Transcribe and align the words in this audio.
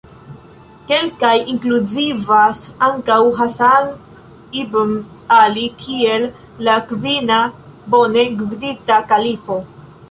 Kelkaj 0.91 1.33
inkluzivas 1.51 2.63
ankaŭ 2.87 3.19
Hasan 3.41 3.91
ibn 4.63 4.97
Ali 5.37 5.67
kiel 5.85 6.27
la 6.69 6.81
kvina 6.93 7.43
bone 7.95 8.27
gvidita 8.43 9.01
kalifo. 9.15 9.63